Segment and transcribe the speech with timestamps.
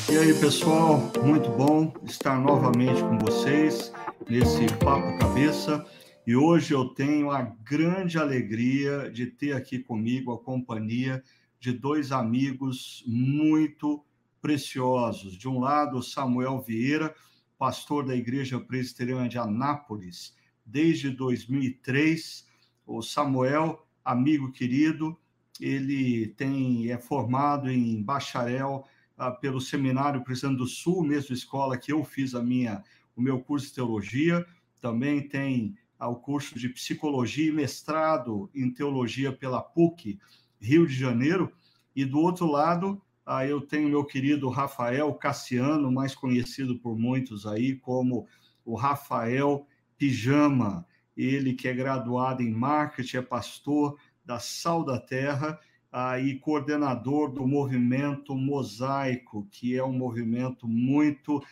[0.07, 3.91] E aí, pessoal, muito bom estar novamente com vocês
[4.29, 5.83] nesse Papo Cabeça.
[6.29, 11.23] E hoje eu tenho a grande alegria de ter aqui comigo a companhia
[11.59, 14.05] de dois amigos muito
[14.39, 15.35] preciosos.
[15.35, 17.15] De um lado, Samuel Vieira,
[17.57, 22.47] pastor da Igreja Presbiteriana de Anápolis desde 2003.
[22.85, 25.19] O Samuel, amigo querido,
[25.59, 28.85] ele tem é formado em bacharel
[29.17, 32.83] ah, pelo Seminário Cristão do Sul, mesma escola que eu fiz a minha
[33.15, 34.45] o meu curso de teologia.
[34.79, 40.17] Também tem ao curso de psicologia e mestrado em teologia pela PUC,
[40.59, 41.51] Rio de Janeiro.
[41.93, 43.01] E do outro lado,
[43.47, 48.25] eu tenho meu querido Rafael Cassiano, mais conhecido por muitos aí como
[48.63, 50.87] o Rafael Pijama.
[51.17, 55.59] Ele que é graduado em marketing, é pastor da Sal da Terra
[56.23, 61.43] e coordenador do movimento Mosaico, que é um movimento muito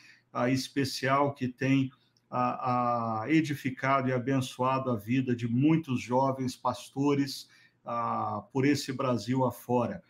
[0.49, 1.91] especial que tem
[2.29, 7.47] a, a edificado e abençoado a vida de muitos jovens pastores
[7.85, 10.03] a, por esse Brasil afora.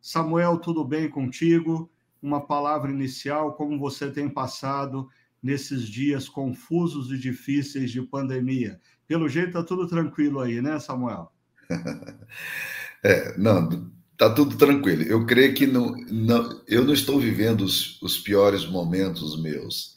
[0.00, 1.90] Samuel, tudo bem contigo?
[2.20, 5.08] Uma palavra inicial, como você tem passado
[5.42, 8.80] nesses dias confusos e difíceis de pandemia?
[9.06, 11.32] Pelo jeito, está tudo tranquilo aí, né, Samuel?
[13.02, 15.02] é, não, tá tudo tranquilo.
[15.02, 19.96] Eu creio que não, não eu não estou vivendo os, os piores momentos meus.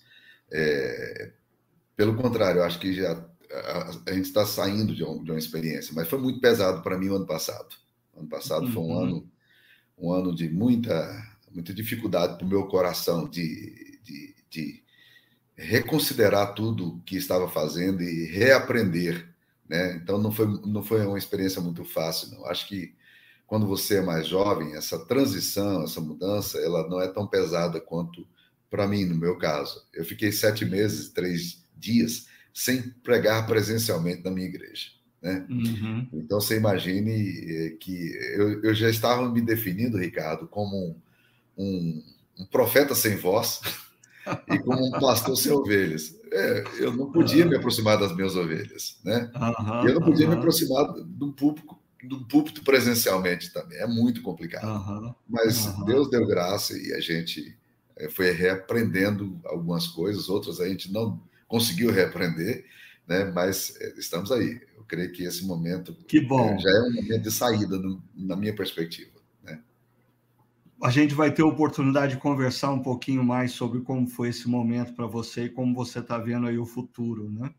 [0.51, 1.31] É,
[1.95, 3.11] pelo contrário, eu acho que já
[3.51, 6.97] a, a gente está saindo de, um, de, uma experiência, mas foi muito pesado para
[6.97, 7.75] mim o ano passado.
[8.13, 8.71] O ano passado uhum.
[8.71, 9.03] foi um uhum.
[9.03, 9.31] ano,
[9.97, 14.83] um ano de muita, muita dificuldade para o meu coração de, de, de,
[15.55, 19.33] reconsiderar tudo que estava fazendo e reaprender,
[19.67, 19.95] né?
[19.95, 22.45] Então não foi, não foi uma experiência muito fácil, não.
[22.45, 22.93] Acho que
[23.47, 28.27] quando você é mais jovem, essa transição, essa mudança, ela não é tão pesada quanto
[28.69, 29.81] para mim, no meu caso.
[29.93, 34.87] Eu fiquei sete meses, três dias sem pregar presencialmente na minha igreja.
[35.21, 35.45] Né?
[35.49, 36.07] Uhum.
[36.13, 40.95] Então você imagine eh, que eu, eu, já estava me definindo, Ricardo, como um,
[41.57, 42.03] um,
[42.39, 43.59] um profeta sem voz
[44.47, 46.15] e como um pastor sem ovelhas.
[46.31, 47.49] É, eu não podia uhum.
[47.49, 49.31] me aproximar das minhas ovelhas, né?
[49.35, 53.79] Uhum, eu não podia me aproximar do público do púlpito presencialmente também.
[53.79, 55.15] É muito complicado.
[55.27, 57.57] Mas Deus deu graça e a gente
[57.97, 62.65] eh, foi reaprendendo algumas coisas, outras a gente não conseguiu reaprender,
[63.07, 63.25] né?
[63.25, 64.61] mas eh, estamos aí.
[64.77, 66.49] Eu creio que esse momento que bom.
[66.51, 69.19] É, já é um momento de saída, no, na minha perspectiva.
[69.43, 69.59] Né?
[70.81, 74.47] A gente vai ter a oportunidade de conversar um pouquinho mais sobre como foi esse
[74.47, 77.29] momento para você e como você está vendo aí o futuro.
[77.29, 77.49] Né?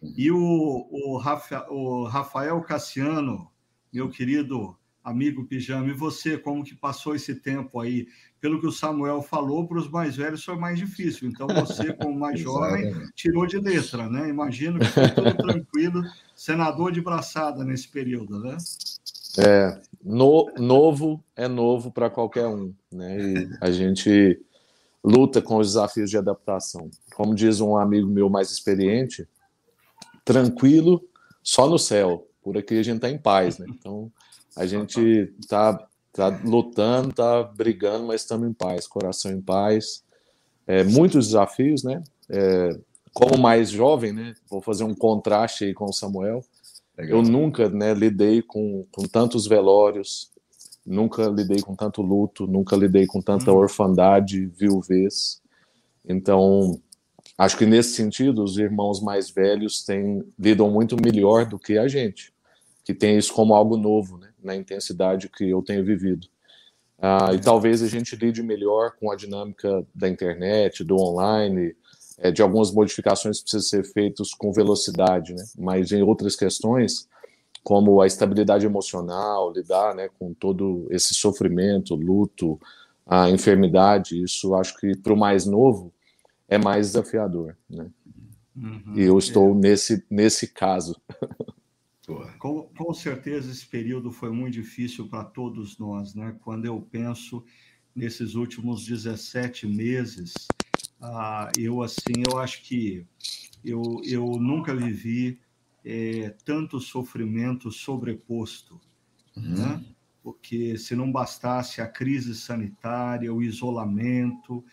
[0.00, 0.14] Uhum.
[0.16, 3.50] E o, o, Rafa, o Rafael Cassiano,
[3.92, 4.77] meu querido
[5.08, 8.06] amigo Pijama, e você, como que passou esse tempo aí?
[8.40, 11.28] Pelo que o Samuel falou, para os mais velhos foi mais difícil.
[11.28, 14.28] Então, você, como mais jovem, tirou de letra, né?
[14.28, 16.02] Imagino que foi tudo tranquilo,
[16.36, 18.56] senador de braçada nesse período, né?
[19.38, 23.18] É, no, novo é novo para qualquer um, né?
[23.20, 24.40] E a gente
[25.04, 26.90] luta com os desafios de adaptação.
[27.14, 29.28] Como diz um amigo meu mais experiente,
[30.24, 31.02] tranquilo,
[31.42, 32.28] só no céu.
[32.42, 33.66] Por aqui a gente está em paz, né?
[33.68, 34.10] Então,
[34.58, 40.02] a gente tá, tá lutando, tá brigando, mas estamos em paz, coração em paz.
[40.66, 42.02] É, muitos desafios, né?
[42.28, 42.76] É,
[43.14, 44.34] como mais jovem, né?
[44.50, 46.44] Vou fazer um contraste aí com o Samuel.
[46.96, 47.18] Legal.
[47.18, 50.32] Eu nunca né, lidei com, com tantos velórios,
[50.84, 53.56] nunca lidei com tanto luto, nunca lidei com tanta hum.
[53.56, 55.40] orfandade, viuvez.
[56.04, 56.80] Então,
[57.36, 61.86] acho que nesse sentido, os irmãos mais velhos têm, lidam muito melhor do que a
[61.86, 62.32] gente,
[62.84, 64.27] que tem isso como algo novo, né?
[64.42, 66.26] Na intensidade que eu tenho vivido.
[67.00, 71.74] Ah, e talvez a gente lide melhor com a dinâmica da internet, do online,
[72.18, 75.44] é, de algumas modificações que precisam ser feitas com velocidade, né?
[75.56, 77.08] Mas em outras questões,
[77.62, 82.58] como a estabilidade emocional, lidar né, com todo esse sofrimento, luto,
[83.06, 85.92] a enfermidade, isso acho que para o mais novo
[86.48, 87.86] é mais desafiador, né?
[88.56, 89.54] Uhum, e eu estou é.
[89.54, 90.96] nesse, nesse caso.
[92.38, 96.36] Com, com, certeza esse período foi muito difícil para todos nós, né?
[96.40, 97.44] Quando eu penso
[97.94, 100.32] nesses últimos 17 meses,
[101.00, 103.06] ah, eu assim, eu acho que
[103.64, 105.38] eu, eu nunca vivi
[105.84, 108.80] é, tanto sofrimento sobreposto
[109.36, 109.54] uhum.
[109.54, 109.84] né?
[110.22, 114.64] porque se não bastasse a crise sanitária, o isolamento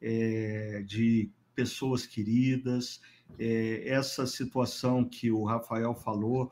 [0.00, 3.00] é, de pessoas queridas,
[3.38, 6.50] é, essa situação que o Rafael falou,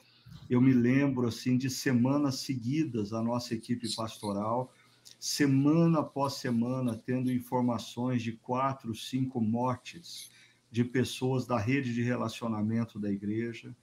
[0.49, 4.73] eu me lembro assim de semanas seguidas a nossa equipe pastoral,
[5.19, 10.31] semana após semana, tendo informações de quatro, cinco mortes
[10.71, 13.75] de pessoas da rede de relacionamento da igreja,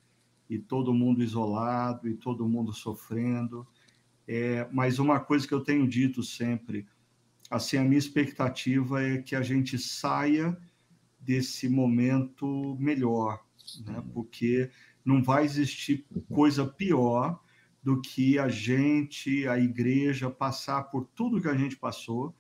[0.50, 3.68] e todo mundo isolado, e todo mundo sofrendo.
[4.28, 6.88] É, mas uma coisa que eu tenho dito sempre,
[7.50, 10.58] assim, a minha expectativa é que a gente saia
[11.20, 13.44] desse momento melhor,
[13.86, 14.02] né?
[14.14, 14.70] porque
[15.08, 17.40] não vai existir coisa pior
[17.82, 22.36] do que a gente, a igreja, passar por tudo que a gente passou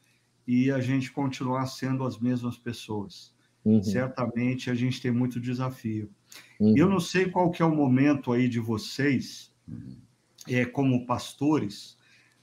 [0.46, 3.34] e a gente continuar sendo as mesmas pessoas.
[3.64, 3.82] Uhum.
[3.82, 6.10] Certamente a gente tem muito desafio.
[6.60, 6.74] Uhum.
[6.76, 9.54] Eu não sei qual que é o momento aí de vocês,
[10.46, 11.98] é, como pastores,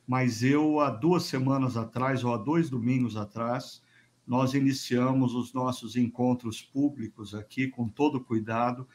[0.07, 3.83] mas eu, há duas semanas atrás, ou há dois domingos atrás,
[4.27, 8.89] nós iniciamos os nossos encontros públicos aqui com todo cuidado,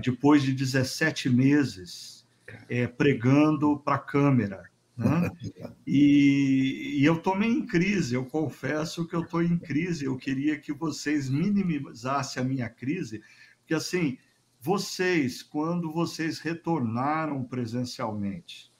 [0.00, 2.26] depois de 17 meses
[2.68, 4.64] é, pregando para a câmera.
[4.96, 5.30] Né?
[5.84, 10.04] E, e eu estou meio em crise, eu confesso que eu estou em crise.
[10.04, 13.20] Eu queria que vocês minimizassem a minha crise,
[13.58, 14.16] porque assim,
[14.60, 18.72] vocês, quando vocês retornaram presencialmente,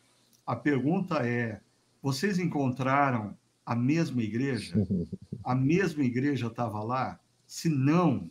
[0.47, 1.61] a pergunta é:
[2.01, 4.75] vocês encontraram a mesma igreja?
[5.45, 7.19] A mesma igreja estava lá?
[7.49, 8.31] Se não,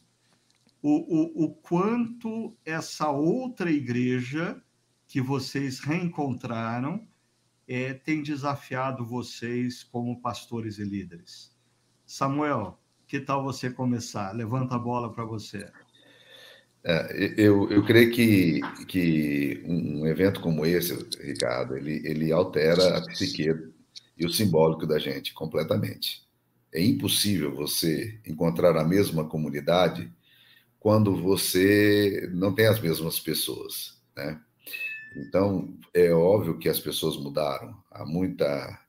[0.82, 4.62] o, o, o quanto essa outra igreja
[5.08, 7.08] que vocês reencontraram
[7.68, 11.56] é, tem desafiado vocês como pastores e líderes.
[12.06, 14.32] Samuel, que tal você começar?
[14.32, 15.70] Levanta a bola para você.
[16.84, 23.02] É, eu, eu creio que, que um evento como esse, Ricardo, ele, ele altera a
[23.02, 23.54] psique
[24.18, 26.28] e o simbólico da gente completamente.
[26.74, 30.12] É impossível você encontrar a mesma comunidade
[30.82, 34.42] quando você não tem as mesmas pessoas, né?
[35.16, 37.78] Então, é óbvio que as pessoas mudaram.
[37.92, 38.80] Há muita,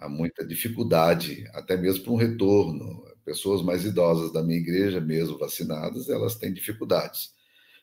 [0.00, 5.36] há muita dificuldade, até mesmo para um retorno pessoas mais idosas da minha igreja, mesmo
[5.36, 7.34] vacinadas, elas têm dificuldades.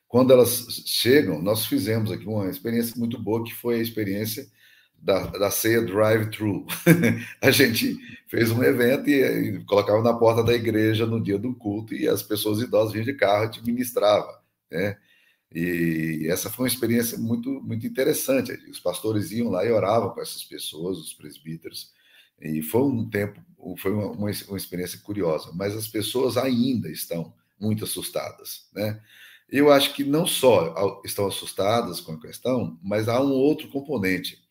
[0.07, 4.47] Quando elas chegam, nós fizemos aqui uma experiência muito boa, que foi a experiência
[5.03, 6.65] da, da ceia drive-thru.
[7.41, 7.97] a gente
[8.27, 12.07] fez um evento e, e, colocava na porta da igreja no dia do culto e
[12.07, 14.41] as pessoas idosas vinham de carro e ministrava,
[14.71, 14.97] né?
[15.53, 18.51] E essa foi uma experiência muito, muito interessante.
[18.71, 21.91] Os pastores iam lá e oravam com essas pessoas, os presbíteros,
[22.41, 23.39] e foi um tempo,
[23.77, 28.99] foi uma, uma, uma experiência curiosa, mas as pessoas ainda estão muito assustadas, né?
[29.47, 34.42] Eu acho que não só estão assustadas com a questão, mas há um outro componente.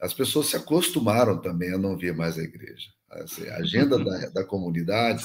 [0.00, 2.88] As pessoas se acostumaram também a não vir mais à igreja.
[3.10, 5.24] Assim, a agenda da, da comunidade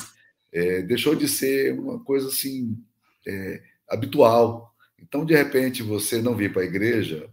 [0.52, 2.78] é, deixou de ser uma coisa assim
[3.26, 4.74] é, habitual.
[5.00, 7.30] Então, de repente, você não vir para a igreja,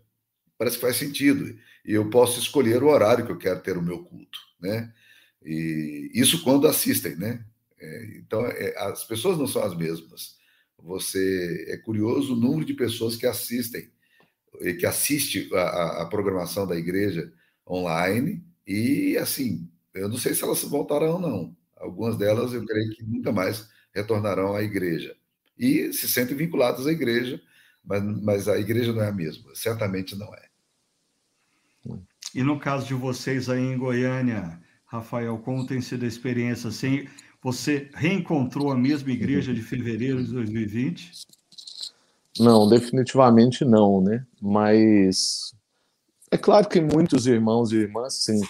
[0.56, 1.58] parece que faz sentido.
[1.84, 4.92] E eu posso escolher o horário que eu quero ter o meu culto né?
[5.44, 7.44] E isso quando assistem, né?
[7.78, 10.36] É, então, é, as pessoas não são as mesmas.
[10.78, 13.90] Você é curioso o número de pessoas que assistem,
[14.78, 17.32] que assiste a, a programação da igreja
[17.69, 21.56] online e assim, eu não sei se elas voltarão não.
[21.76, 25.16] Algumas delas eu creio que nunca mais retornarão à igreja
[25.58, 27.40] e se sentem vinculadas à igreja,
[27.84, 30.48] mas, mas a igreja não é a mesma, certamente não é.
[32.34, 36.69] E no caso de vocês aí em Goiânia, Rafael, como tem sido a experiência?
[36.69, 37.06] Assim,
[37.42, 41.12] você reencontrou a mesma igreja de fevereiro de 2020?
[42.39, 44.24] Não, definitivamente não, né?
[44.41, 45.55] Mas
[46.31, 48.41] é claro que muitos irmãos e irmãs, sim,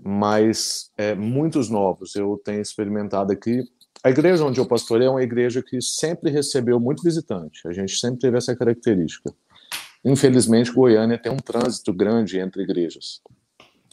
[0.00, 2.14] mas é, muitos novos.
[2.14, 3.64] Eu tenho experimentado aqui.
[4.02, 7.66] A igreja onde eu pastorei é uma igreja que sempre recebeu muito visitante.
[7.66, 9.32] A gente sempre teve essa característica.
[10.04, 13.22] Infelizmente, Goiânia tem um trânsito grande entre igrejas.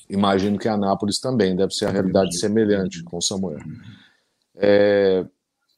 [0.10, 3.60] Imagino que Anápolis também deve ser a realidade semelhante com Samuel.
[4.58, 5.26] É,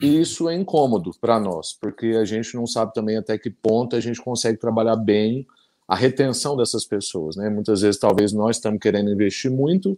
[0.03, 3.95] e isso é incômodo para nós, porque a gente não sabe também até que ponto
[3.95, 5.48] a gente consegue trabalhar bem
[5.88, 7.38] a retenção dessas pessoas.
[7.38, 7.50] Né?
[7.50, 9.98] Muitas vezes, talvez nós estamos querendo investir muito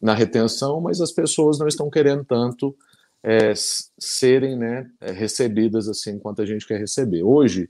[0.00, 2.76] na retenção, mas as pessoas não estão querendo tanto
[3.24, 3.52] é,
[3.98, 7.24] serem né, recebidas assim quanto a gente quer receber.
[7.24, 7.68] Hoje,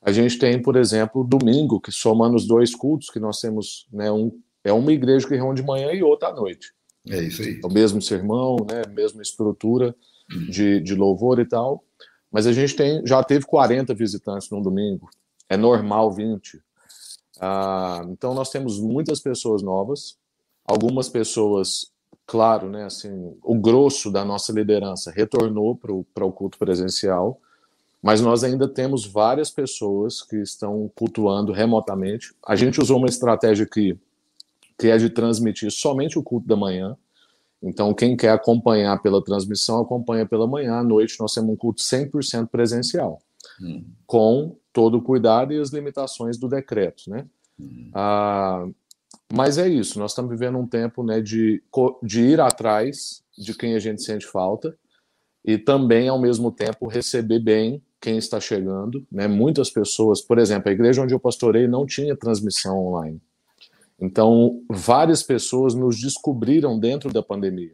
[0.00, 4.10] a gente tem, por exemplo, domingo, que somando os dois cultos, que nós temos, né,
[4.10, 4.32] um,
[4.64, 6.72] é uma igreja que reúne de manhã e outra à noite.
[7.06, 7.60] É isso aí.
[7.62, 9.94] É o mesmo sermão, né, mesma estrutura
[10.48, 11.84] de, de louvor e tal.
[12.30, 15.08] Mas a gente tem, já teve 40 visitantes no domingo.
[15.48, 16.62] É normal 20.
[17.40, 20.16] Ah, então, nós temos muitas pessoas novas,
[20.64, 21.90] algumas pessoas,
[22.26, 27.40] claro, né, assim, o grosso da nossa liderança retornou para o culto presencial,
[28.02, 32.34] mas nós ainda temos várias pessoas que estão cultuando remotamente.
[32.44, 33.96] A gente usou uma estratégia que,
[34.78, 36.96] que é de transmitir somente o culto da manhã.
[37.62, 40.78] Então, quem quer acompanhar pela transmissão, acompanha pela manhã.
[40.78, 43.22] À noite, nós temos um culto 100% presencial,
[43.60, 43.84] hum.
[44.06, 47.26] com todo o cuidado e as limitações do decreto, né?
[47.60, 47.90] Hum.
[47.94, 48.66] Ah,
[49.32, 51.62] mas é isso, nós estamos vivendo um tempo né, de,
[52.02, 54.76] de ir atrás de quem a gente sente falta
[55.44, 59.06] e também, ao mesmo tempo, receber bem quem está chegando.
[59.10, 59.26] Né?
[59.26, 63.20] Muitas pessoas, por exemplo, a igreja onde eu pastorei não tinha transmissão online.
[64.02, 67.72] Então, várias pessoas nos descobriram dentro da pandemia.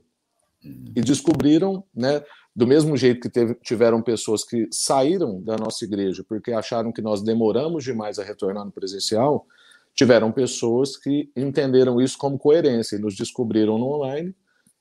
[0.63, 2.23] E descobriram, né,
[2.55, 7.01] do mesmo jeito que teve, tiveram pessoas que saíram da nossa igreja porque acharam que
[7.01, 9.47] nós demoramos demais a retornar no presencial,
[9.95, 14.35] tiveram pessoas que entenderam isso como coerência e nos descobriram no online.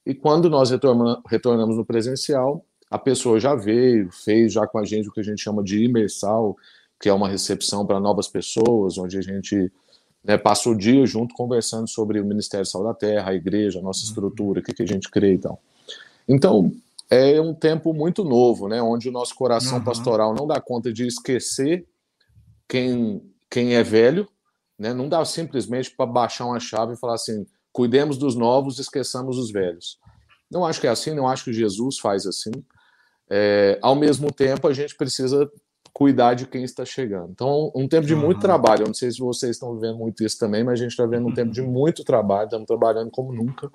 [0.06, 5.08] E quando nós retornamos no presencial, a pessoa já veio, fez já com a gente
[5.08, 6.58] o que a gente chama de imersal,
[7.00, 9.72] que é uma recepção para novas pessoas, onde a gente
[10.28, 13.82] né, passa o dia junto conversando sobre o Ministério Sal da Terra, a igreja, a
[13.82, 14.08] nossa uhum.
[14.08, 15.62] estrutura, o que, que a gente crê e tal.
[16.28, 16.70] Então,
[17.10, 19.86] é um tempo muito novo, né, onde o nosso coração uhum.
[19.86, 21.88] pastoral não dá conta de esquecer
[22.68, 24.28] quem, quem é velho,
[24.78, 29.38] né, não dá simplesmente para baixar uma chave e falar assim, cuidemos dos novos, esqueçamos
[29.38, 29.98] os velhos.
[30.52, 32.52] Não acho que é assim, não acho que Jesus faz assim.
[33.30, 35.50] É, ao mesmo tempo, a gente precisa
[35.98, 37.32] cuidar de quem está chegando.
[37.32, 38.84] Então, um tempo de muito trabalho.
[38.84, 41.28] Eu não sei se vocês estão vivendo muito isso também, mas a gente está vendo
[41.28, 41.72] um tempo de uhum.
[41.72, 43.66] muito trabalho, estamos trabalhando como nunca.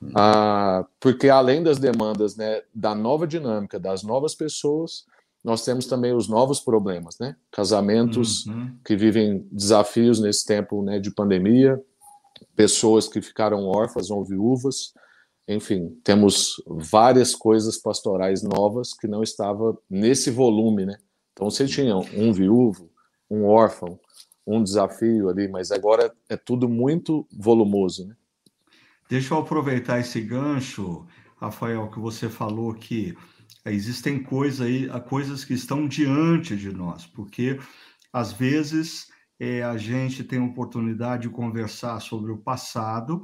[0.00, 0.12] Uhum.
[0.14, 5.06] Ah, porque além das demandas né, da nova dinâmica, das novas pessoas,
[5.42, 7.34] nós temos também os novos problemas, né?
[7.50, 8.72] Casamentos uhum.
[8.84, 11.82] que vivem desafios nesse tempo né, de pandemia,
[12.54, 14.92] pessoas que ficaram órfãs ou viúvas,
[15.48, 20.96] enfim, temos várias coisas pastorais novas que não estava nesse volume, né?
[21.36, 22.90] Então você tinha um viúvo,
[23.30, 24.00] um órfão,
[24.46, 28.16] um desafio ali, mas agora é tudo muito volumoso, né?
[29.06, 33.14] Deixa eu aproveitar esse gancho, Rafael, que você falou que
[33.66, 37.60] existem coisas aí, coisas que estão diante de nós, porque
[38.10, 43.20] às vezes é, a gente tem a oportunidade de conversar sobre o passado,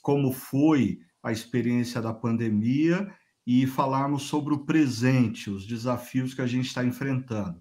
[0.00, 3.12] como foi a experiência da pandemia
[3.50, 7.58] e falarmos sobre o presente, os desafios que a gente está enfrentando.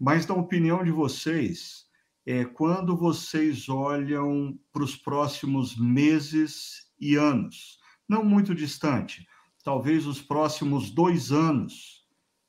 [0.00, 1.84] Mas, na opinião de vocês,
[2.24, 7.78] é, quando vocês olham para os próximos meses e anos,
[8.08, 9.28] não muito distante,
[9.62, 12.06] talvez os próximos dois anos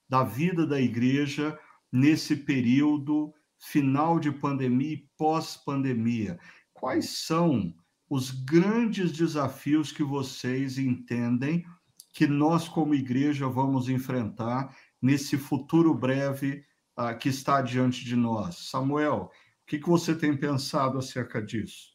[0.07, 1.59] da vida da igreja
[1.91, 6.39] nesse período final de pandemia e pós-pandemia,
[6.71, 7.75] quais são
[8.09, 11.65] os grandes desafios que vocês entendem
[12.13, 16.63] que nós, como igreja, vamos enfrentar nesse futuro breve
[16.97, 18.69] uh, que está diante de nós.
[18.69, 19.31] Samuel,
[19.63, 21.91] o que, que você tem pensado acerca disso?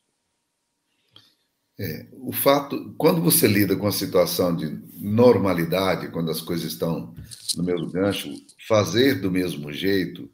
[1.80, 4.66] É, o fato, quando você lida com a situação de
[5.00, 7.14] normalidade, quando as coisas estão
[7.56, 8.28] no mesmo gancho,
[8.66, 10.28] fazer do mesmo jeito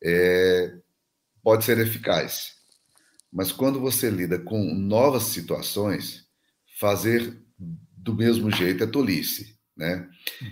[0.00, 0.78] é,
[1.42, 2.54] pode ser eficaz.
[3.32, 6.28] Mas quando você lida com novas situações,
[6.78, 7.36] fazer
[8.04, 10.06] do mesmo jeito é tolice, né?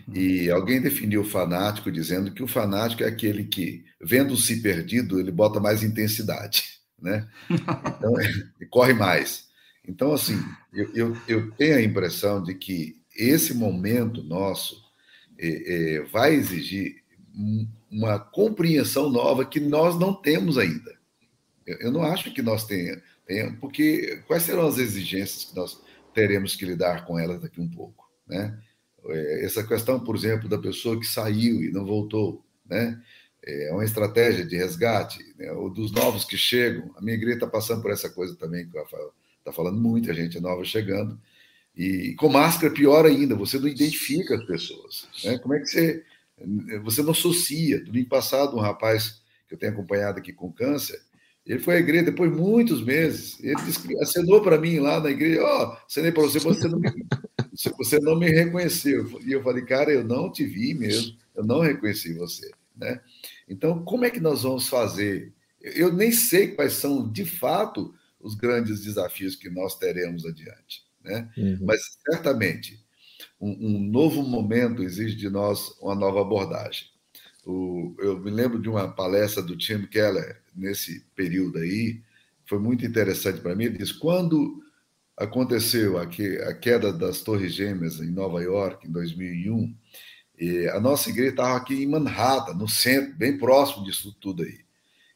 [0.09, 0.15] Uhum.
[0.15, 5.31] E alguém definiu o fanático dizendo que o fanático é aquele que, vendo-se perdido, ele
[5.31, 6.65] bota mais intensidade,
[6.99, 7.29] né?
[7.51, 9.49] Então, ele corre mais.
[9.87, 10.41] Então, assim,
[10.73, 14.83] eu, eu, eu, tenho a impressão de que esse momento nosso
[15.39, 17.03] é, é, vai exigir
[17.91, 20.97] uma compreensão nova que nós não temos ainda.
[21.67, 23.03] Eu não acho que nós tenhamos,
[23.61, 25.81] porque quais serão as exigências que nós
[26.13, 28.59] teremos que lidar com elas daqui um pouco, né?
[29.07, 33.01] É, essa questão, por exemplo, da pessoa que saiu e não voltou, né?
[33.45, 35.51] É uma estratégia de resgate, né?
[35.51, 36.95] ou dos novos que chegam.
[36.97, 40.65] A minha igreja está passando por essa coisa também, que está falando, muita gente nova
[40.65, 41.21] chegando.
[41.77, 45.09] E com máscara, pior ainda, você não identifica as pessoas.
[45.25, 45.39] Né?
[45.39, 46.05] Como é que você.
[46.85, 47.83] Você não associa.
[47.85, 51.01] Domingo passado, um rapaz que eu tenho acompanhado aqui com câncer,
[51.45, 53.43] ele foi à igreja depois de muitos meses.
[53.43, 56.79] Ele disse, acenou para mim lá na igreja: Ó, oh, acenei para você, você não,
[56.79, 56.91] me,
[57.77, 59.21] você não me reconheceu.
[59.27, 62.51] E eu falei, cara, eu não te vi mesmo, eu não reconheci você.
[62.77, 63.01] Né?
[63.49, 65.33] Então, como é que nós vamos fazer?
[65.61, 70.85] Eu nem sei quais são, de fato, os grandes desafios que nós teremos adiante.
[71.03, 71.29] Né?
[71.37, 71.59] Uhum.
[71.63, 72.81] Mas, certamente,
[73.41, 76.92] um, um novo momento exige de nós uma nova abordagem.
[77.45, 82.01] O, eu me lembro de uma palestra do Tim Keller nesse período aí,
[82.47, 83.65] foi muito interessante para mim.
[83.65, 84.63] Ele disse: quando
[85.17, 89.75] aconteceu a, que, a queda das Torres Gêmeas em Nova York, em 2001,
[90.39, 94.61] e a nossa igreja estava aqui em Manhattan, no centro, bem próximo disso tudo aí.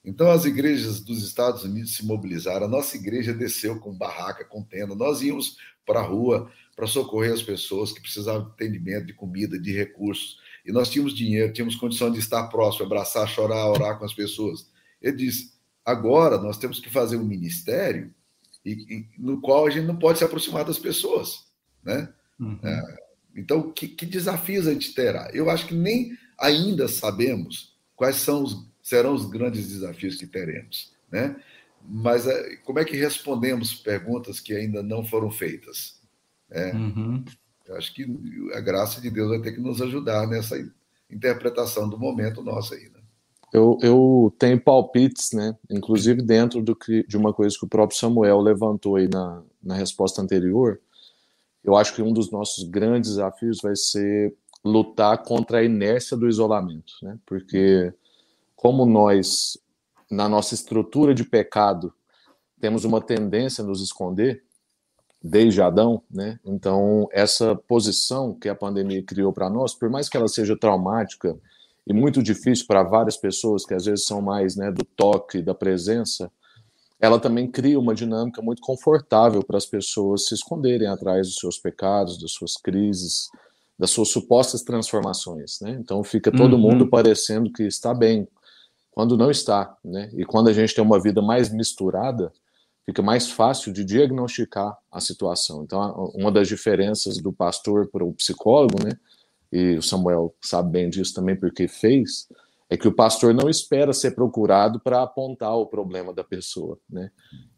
[0.05, 4.63] Então, as igrejas dos Estados Unidos se mobilizaram, a nossa igreja desceu com barraca, com
[4.63, 9.15] tenda, nós íamos para a rua para socorrer as pessoas que precisavam de atendimento, de
[9.15, 10.39] comida, de recursos.
[10.67, 14.71] E nós tínhamos dinheiro, tínhamos condição de estar próximo, abraçar, chorar, orar com as pessoas.
[15.01, 15.53] Ele disse:
[15.85, 18.13] agora nós temos que fazer um ministério
[18.65, 21.47] e, e, no qual a gente não pode se aproximar das pessoas.
[21.85, 22.13] Né?
[22.41, 22.59] Uhum.
[22.63, 22.97] É,
[23.37, 25.31] então, que, que desafios a gente terá?
[25.33, 30.93] Eu acho que nem ainda sabemos quais são os serão os grandes desafios que teremos,
[31.11, 31.35] né?
[31.89, 36.01] Mas eh, como é que respondemos perguntas que ainda não foram feitas?
[36.49, 36.73] Né?
[36.73, 37.25] Uhum.
[37.67, 38.07] Eu acho que
[38.55, 40.57] a graça de Deus vai ter que nos ajudar nessa
[41.11, 43.01] interpretação do momento nosso aí, né?
[43.53, 45.57] Eu, eu tenho palpites, né?
[45.71, 50.21] Inclusive dentro do de uma coisa que o próprio Samuel levantou aí na, na resposta
[50.21, 50.81] anterior.
[51.65, 56.29] Eu acho que um dos nossos grandes desafios vai ser lutar contra a inércia do
[56.29, 57.19] isolamento, né?
[57.25, 57.93] Porque
[58.55, 59.59] como nós,
[60.11, 61.93] na nossa estrutura de pecado,
[62.61, 64.45] temos uma tendência a nos esconder,
[65.27, 66.39] desde Adão, né?
[66.45, 71.37] Então, essa posição que a pandemia criou para nós, por mais que ela seja traumática
[71.87, 75.55] e muito difícil para várias pessoas que às vezes são mais, né, do toque, da
[75.55, 76.31] presença,
[76.99, 81.59] ela também cria uma dinâmica muito confortável para as pessoas se esconderem atrás dos seus
[81.59, 83.29] pecados, das suas crises,
[83.79, 85.77] das suas supostas transformações, né?
[85.79, 86.63] Então fica todo uhum.
[86.63, 88.27] mundo parecendo que está bem,
[88.91, 90.11] quando não está, né?
[90.15, 92.33] E quando a gente tem uma vida mais misturada,
[92.87, 95.63] fica mais fácil de diagnosticar a situação.
[95.65, 98.93] Então, uma das diferenças do pastor para o psicólogo, né?
[99.53, 102.29] E o Samuel sabe bem disso também porque fez,
[102.71, 107.11] é que o pastor não espera ser procurado para apontar o problema da pessoa, né?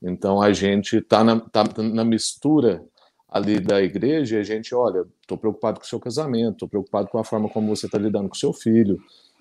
[0.03, 2.85] Então a gente está na, tá na mistura
[3.29, 7.09] ali da igreja e a gente, olha, estou preocupado com o seu casamento, estou preocupado
[7.09, 8.99] com a forma como você está lidando com o seu filho,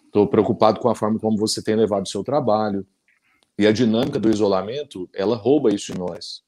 [0.07, 2.85] Estou preocupado com a forma como você tem levado o seu trabalho.
[3.57, 6.43] E a dinâmica do isolamento, ela rouba isso de nós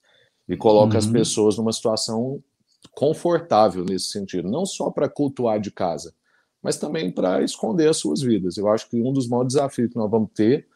[0.48, 0.98] e coloca uhum.
[0.98, 2.44] as pessoas numa situação
[2.92, 6.14] confortável nesse sentido, não só para cultuar de casa,
[6.62, 8.58] mas também para esconder as suas vidas.
[8.58, 10.68] Eu acho que um dos maiores desafios que nós vamos ter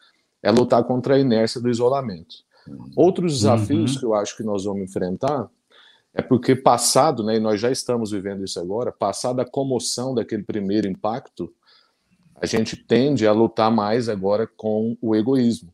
[0.42, 2.36] é lutar contra a inércia do isolamento.
[2.66, 2.90] Uhum.
[2.96, 4.00] Outros desafios uhum.
[4.00, 5.48] que eu acho que nós vamos enfrentar
[6.14, 10.44] é porque passado, né, e nós já estamos vivendo isso agora, passada a comoção daquele
[10.44, 11.52] primeiro impacto,
[12.36, 15.72] a gente tende a lutar mais agora com o egoísmo,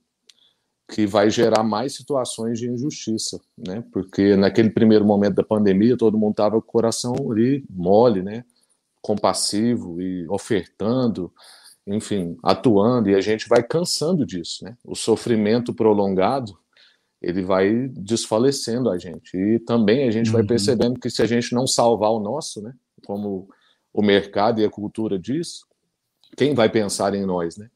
[0.91, 3.85] que vai gerar mais situações de injustiça, né?
[3.93, 8.45] Porque naquele primeiro momento da pandemia, todo mundo estava com o coração ali mole, né?
[9.01, 11.33] Compassivo e ofertando,
[11.87, 14.77] enfim, atuando, e a gente vai cansando disso, né?
[14.85, 16.59] O sofrimento prolongado,
[17.23, 19.37] ele vai desfalecendo a gente.
[19.37, 20.35] E também a gente uhum.
[20.35, 22.75] vai percebendo que se a gente não salvar o nosso, né?
[23.07, 23.49] Como
[23.93, 25.61] o mercado e a cultura diz,
[26.37, 27.71] quem vai pensar em nós, né?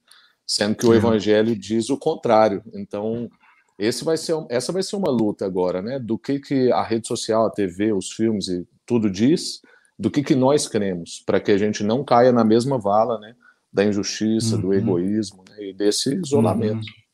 [0.46, 2.62] Sendo que o evangelho diz o contrário.
[2.74, 3.30] Então,
[3.78, 5.98] esse vai ser, essa vai ser uma luta agora, né?
[5.98, 9.60] Do que, que a rede social, a TV, os filmes e tudo diz,
[9.98, 13.34] do que, que nós cremos, para que a gente não caia na mesma vala, né?
[13.72, 14.60] Da injustiça, uhum.
[14.60, 15.70] do egoísmo né?
[15.70, 16.86] e desse isolamento.
[16.86, 17.04] Uhum.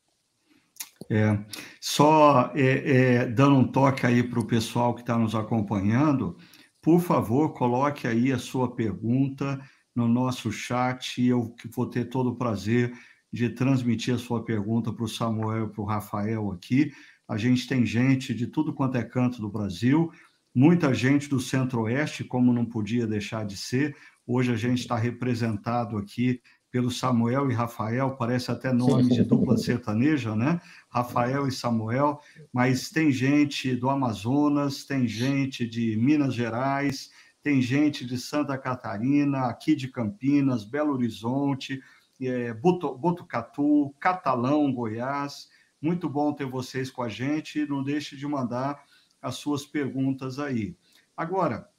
[1.09, 1.37] É,
[1.81, 6.37] só é, é, dando um toque aí para o pessoal que está nos acompanhando,
[6.81, 9.59] por favor, coloque aí a sua pergunta
[9.95, 12.93] no nosso chat e eu vou ter todo o prazer
[13.31, 16.91] de transmitir a sua pergunta para o Samuel para o Rafael aqui.
[17.27, 20.11] A gente tem gente de tudo quanto é canto do Brasil,
[20.53, 23.95] muita gente do Centro-Oeste, como não podia deixar de ser.
[24.27, 26.41] Hoje a gente está representado aqui
[26.71, 30.59] pelo Samuel e Rafael, parece até nome de dupla sertaneja, né?
[30.89, 32.19] Rafael e Samuel,
[32.53, 37.09] mas tem gente do Amazonas, tem gente de Minas Gerais,
[37.43, 41.81] tem gente de Santa Catarina, aqui de Campinas, Belo Horizonte,
[42.21, 45.49] é, Botucatu, Catalão, Goiás.
[45.81, 47.65] Muito bom ter vocês com a gente.
[47.65, 48.83] Não deixe de mandar
[49.21, 50.75] as suas perguntas aí.
[51.15, 51.69] Agora,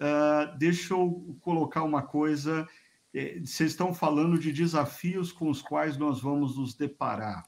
[0.00, 2.68] uh, deixa eu colocar uma coisa.
[3.14, 7.44] É, vocês estão falando de desafios com os quais nós vamos nos deparar.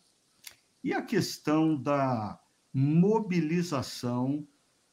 [0.83, 2.39] E a questão da
[2.73, 4.47] mobilização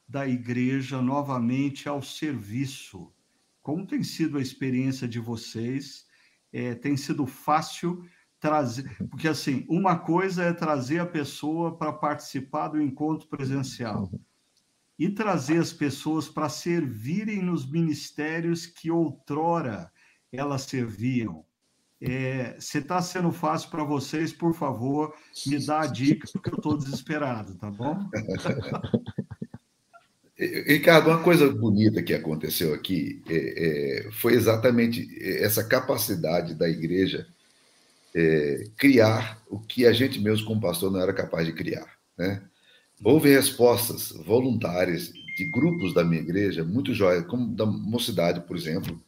[0.07, 3.11] da igreja novamente ao serviço.
[3.61, 6.05] Como tem sido a experiência de vocês?
[6.51, 8.03] É, tem sido fácil
[8.39, 14.09] trazer, porque assim, uma coisa é trazer a pessoa para participar do encontro presencial
[14.97, 19.91] e trazer as pessoas para servirem nos ministérios que outrora
[20.31, 21.45] elas serviam.
[21.99, 25.13] É, se está sendo fácil para vocês, por favor,
[25.45, 28.09] me dá a dica, porque eu estou desesperado, tá bom?
[30.65, 33.35] Ricardo, uma coisa bonita que aconteceu aqui é,
[34.07, 35.07] é, foi exatamente
[35.39, 37.27] essa capacidade da igreja
[38.15, 41.87] é, criar o que a gente mesmo, como pastor, não era capaz de criar.
[42.17, 42.41] Né?
[43.03, 49.01] Houve respostas voluntárias de grupos da minha igreja, muito jóias, como da mocidade, por exemplo,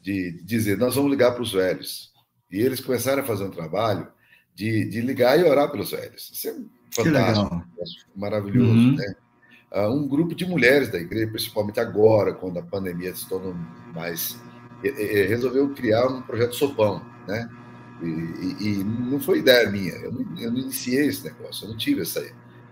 [0.00, 2.12] de dizer: nós vamos ligar para os velhos.
[2.50, 4.06] E eles começaram a fazer um trabalho
[4.54, 6.30] de, de ligar e orar pelos velhos.
[6.32, 6.54] Isso é
[6.90, 7.64] fantástico,
[8.14, 8.70] maravilhoso.
[8.70, 8.96] Uhum.
[8.96, 9.14] Né?
[9.74, 13.54] Uh, um grupo de mulheres da igreja, principalmente agora, quando a pandemia se tornou
[13.94, 14.38] mais.
[14.82, 17.48] resolveu criar um projeto Sopão, né?
[18.02, 21.76] E, e, não foi ideia minha, eu não, eu não, iniciei esse negócio, eu não
[21.76, 22.20] tive essa,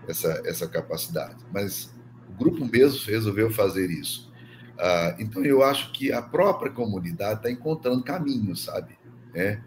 [0.05, 1.95] essa, essa capacidade, mas
[2.27, 4.29] o grupo mesmo resolveu fazer isso.
[4.73, 8.97] Uh, então, eu acho que a própria comunidade está encontrando caminhos, sabe?
[9.33, 9.59] É,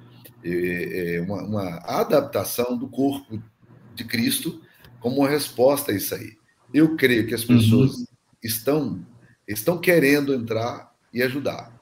[0.44, 3.42] é, é uma, uma, adaptação do corpo
[3.94, 4.60] de Cristo
[5.00, 6.36] como uma resposta a isso aí.
[6.74, 8.06] Eu creio que as pessoas uhum.
[8.42, 9.06] estão,
[9.46, 11.72] estão querendo entrar e ajudar.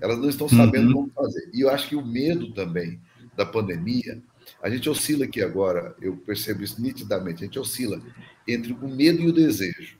[0.00, 0.94] Elas não estão sabendo uhum.
[0.94, 1.48] como fazer.
[1.54, 3.00] E eu acho que o medo também
[3.36, 4.20] da pandemia,
[4.60, 8.02] a gente oscila aqui agora, eu percebo isso nitidamente, a gente oscila
[8.46, 9.98] entre o medo e o desejo.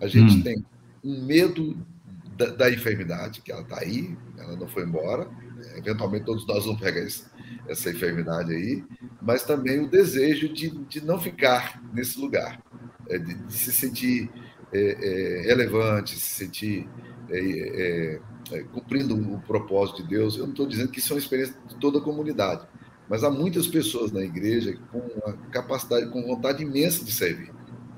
[0.00, 0.42] A gente hum.
[0.42, 0.64] tem
[1.02, 1.76] um medo
[2.36, 5.30] da, da, enfermidade, que ela está aí, ela não foi embora,
[5.76, 7.24] eventualmente todos nós vamos pegar esse,
[7.68, 8.84] essa enfermidade aí,
[9.20, 12.62] mas também o desejo de, de não ficar nesse lugar,
[13.08, 14.30] é, de, de se sentir
[14.72, 16.88] é, é, relevante, se sentir
[17.28, 18.20] é, é,
[18.52, 20.36] é, cumprindo o propósito de Deus.
[20.36, 22.66] Eu não estou dizendo que isso é uma experiência de toda a comunidade,
[23.08, 27.52] mas há muitas pessoas na igreja com a capacidade, com vontade imensa de servir,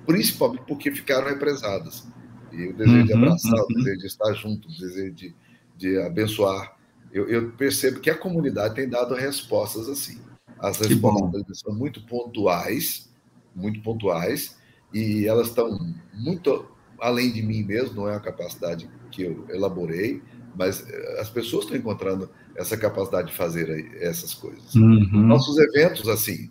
[0.07, 2.07] principalmente porque ficaram represadas.
[2.53, 3.65] E o desejo uhum, de abraçar, uhum.
[3.65, 5.35] o desejo de estar junto, o desejo de,
[5.77, 6.74] de abençoar.
[7.15, 10.19] Eu, eu, percebo que a comunidade tem dado respostas assim.
[10.59, 13.09] As respostas são muito pontuais,
[13.55, 14.59] muito pontuais,
[14.93, 15.79] e elas estão
[16.13, 16.67] muito
[16.99, 20.23] além de mim mesmo, não é a capacidade que eu elaborei,
[20.57, 24.75] mas eh, as pessoas estão encontrando essa capacidade de fazer essas coisas.
[24.75, 25.09] Uhum.
[25.13, 26.51] Nossos eventos, assim,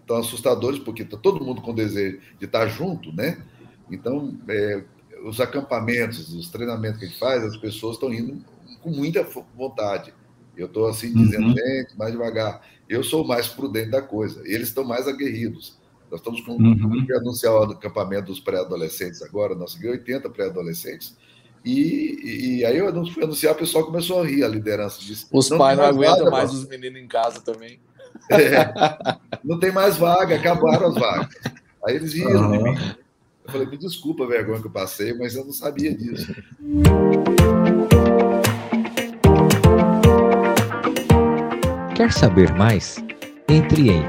[0.00, 3.38] estão ah, assustadores, porque está todo mundo com desejo de estar junto, né?
[3.90, 4.84] Então, é,
[5.24, 8.44] os acampamentos, os treinamentos que a gente faz, as pessoas estão indo
[8.84, 10.12] com muita vontade.
[10.56, 11.56] Eu estou assim dizendo, uhum.
[11.56, 12.62] gente, mais devagar.
[12.88, 14.40] Eu sou mais prudente da coisa.
[14.44, 15.78] Eles estão mais aguerridos.
[16.10, 17.06] Nós estamos com uhum.
[17.16, 21.16] anunciar o acampamento dos pré-adolescentes agora, nós seguimos 80 pré-adolescentes.
[21.64, 25.26] E, e, aí eu fui anunciar, o pessoal começou a rir, a liderança disse.
[25.32, 27.80] Os pais não aguentam mais os meninos em casa também.
[28.30, 28.72] É,
[29.42, 31.34] não tem mais vaga, acabaram as vagas.
[31.84, 32.52] Aí eles riram uhum.
[32.52, 32.94] de mim.
[33.44, 36.32] Eu falei, me desculpa a vergonha que eu passei, mas eu não sabia disso.
[41.94, 42.96] Quer saber mais?
[43.48, 44.02] Entre em